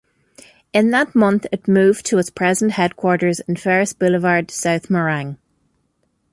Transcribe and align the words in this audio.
In 0.73 0.89
that 0.89 1.13
month, 1.13 1.45
it 1.51 1.67
moved 1.67 2.07
to 2.07 2.17
its 2.17 2.31
present 2.31 2.71
headquarters 2.71 3.39
in 3.41 3.55
Ferres 3.55 3.93
Boulevard, 3.93 4.49
South 4.49 4.87
Morang. 4.89 5.37